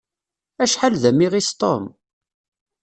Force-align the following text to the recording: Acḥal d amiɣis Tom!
Acḥal 0.63 0.93
d 1.01 1.03
amiɣis 1.09 1.49
Tom! 1.59 1.83